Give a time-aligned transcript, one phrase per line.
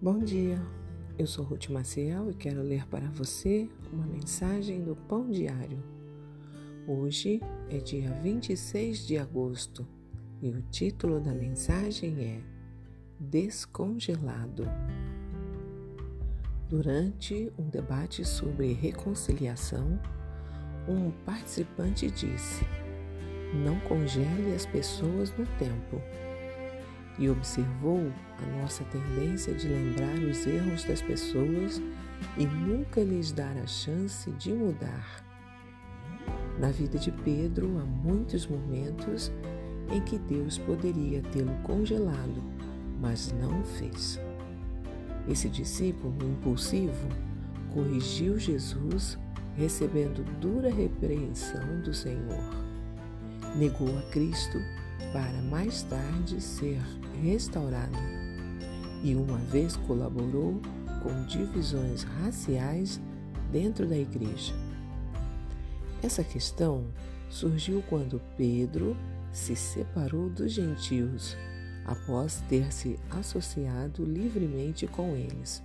[0.00, 0.62] Bom dia,
[1.18, 5.82] eu sou Ruth Maciel e quero ler para você uma mensagem do Pão Diário.
[6.86, 9.84] Hoje é dia 26 de agosto
[10.40, 12.40] e o título da mensagem é
[13.18, 14.68] Descongelado.
[16.68, 20.00] Durante um debate sobre reconciliação,
[20.88, 22.64] um participante disse:
[23.52, 26.00] Não congele as pessoas no tempo
[27.18, 31.82] e observou a nossa tendência de lembrar os erros das pessoas
[32.36, 35.24] e nunca lhes dar a chance de mudar.
[36.58, 39.32] Na vida de Pedro, há muitos momentos
[39.90, 42.42] em que Deus poderia tê-lo congelado,
[43.00, 44.20] mas não o fez.
[45.28, 47.08] Esse discípulo impulsivo
[47.72, 49.18] corrigiu Jesus,
[49.56, 52.68] recebendo dura repreensão do Senhor.
[53.56, 54.58] Negou a Cristo
[55.12, 56.80] para mais tarde ser
[57.22, 57.96] restaurado
[59.02, 60.60] e uma vez colaborou
[61.02, 63.00] com divisões raciais
[63.50, 64.52] dentro da igreja.
[66.02, 66.84] Essa questão
[67.28, 68.96] surgiu quando Pedro
[69.32, 71.36] se separou dos gentios
[71.84, 75.62] após ter se associado livremente com eles.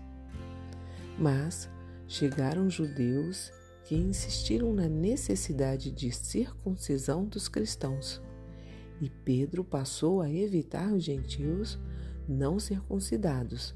[1.17, 1.69] Mas
[2.07, 3.51] chegaram judeus
[3.85, 8.21] que insistiram na necessidade de circuncisão dos cristãos
[9.03, 11.77] e Pedro passou a evitar os gentios
[12.25, 13.75] não circuncidados,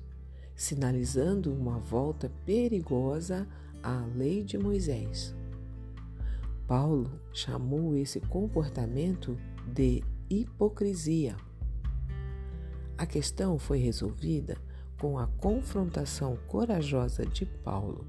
[0.56, 3.45] sinalizando uma volta perigosa
[3.84, 5.36] à lei de Moisés.
[6.66, 11.36] Paulo chamou esse comportamento de hipocrisia.
[12.97, 14.58] A questão foi resolvida
[14.97, 18.08] com a confrontação corajosa de Paulo.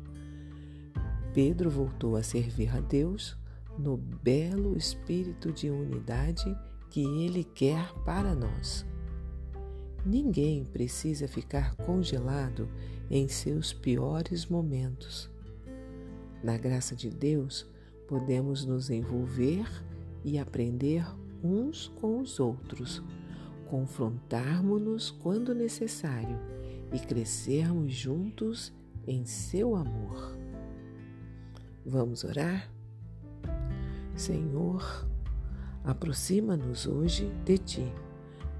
[1.35, 3.37] Pedro voltou a servir a Deus
[3.77, 6.57] no belo espírito de unidade
[6.91, 8.87] que Ele quer para nós.
[10.05, 12.69] Ninguém precisa ficar congelado
[13.11, 15.31] em seus piores momentos.
[16.43, 17.69] Na graça de Deus,
[18.07, 19.67] podemos nos envolver
[20.25, 21.05] e aprender
[21.43, 23.03] uns com os outros,
[23.69, 26.39] confrontarmos-nos quando necessário
[26.93, 28.73] e crescermos juntos
[29.07, 30.37] em seu amor.
[31.85, 32.71] Vamos orar?
[34.15, 35.08] Senhor,
[35.85, 37.93] Aproxima-nos hoje de Ti,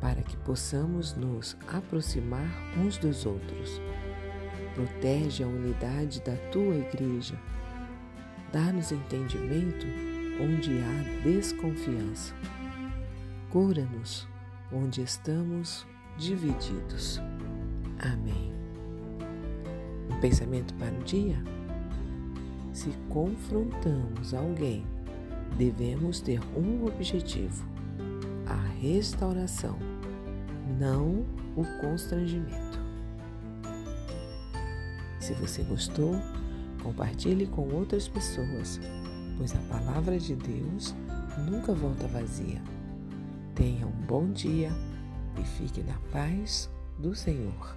[0.01, 2.49] para que possamos nos aproximar
[2.79, 3.81] uns dos outros.
[4.75, 7.39] Protege a unidade da Tua Igreja.
[8.53, 9.87] Dá-nos entendimento
[10.41, 12.33] onde há desconfiança.
[13.51, 14.29] Cura-nos
[14.73, 15.87] onde estamos
[16.17, 17.21] divididos.
[17.99, 18.53] Amém.
[20.11, 21.43] Um pensamento para o dia?
[22.73, 24.87] Se confrontamos alguém
[25.57, 27.65] devemos ter um objetivo:
[28.47, 29.79] a restauração,
[30.79, 31.25] não
[31.57, 32.79] o constrangimento.
[35.21, 36.15] Se você gostou,
[36.83, 38.81] compartilhe com outras pessoas,
[39.37, 40.95] pois a palavra de Deus
[41.51, 42.63] nunca volta vazia.
[43.55, 44.71] Tenha um bom dia
[45.39, 47.77] e fique na paz do Senhor.